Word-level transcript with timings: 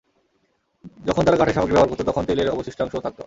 যখন 1.07 1.21
তারা 1.25 1.37
কাঠের 1.37 1.55
সামগ্রী 1.55 1.73
ব্যবহার 1.73 1.89
করত, 1.91 2.01
তখন 2.09 2.23
তেলের 2.25 2.47
অবশিষ্টাংশও 2.49 3.03
থাকত। 3.05 3.19